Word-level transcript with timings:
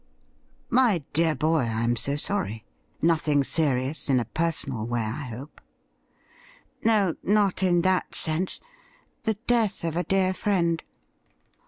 'My 0.81 1.03
dear 1.13 1.35
boy, 1.35 1.59
I 1.59 1.83
am 1.83 1.95
so 1.95 2.15
sorry! 2.15 2.65
Nothing 3.03 3.43
serious 3.43 4.09
in 4.09 4.19
a 4.19 4.25
personal 4.25 4.87
way, 4.87 5.01
I 5.01 5.25
hope 5.25 5.61
.'''''No, 6.83 7.13
not 7.21 7.61
in 7.61 7.83
that 7.83 8.15
sense. 8.15 8.59
The 9.21 9.35
death 9.45 9.83
of 9.83 9.95
a 9.95 10.03
dear 10.03 10.33
friend.' 10.33 10.81